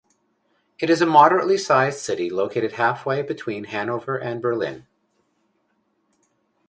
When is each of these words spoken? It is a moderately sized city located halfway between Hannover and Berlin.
It 0.79 0.89
is 0.89 0.99
a 1.03 1.05
moderately 1.05 1.59
sized 1.59 1.99
city 1.99 2.31
located 2.31 2.71
halfway 2.71 3.21
between 3.21 3.65
Hannover 3.65 4.17
and 4.19 4.41
Berlin. 4.41 4.87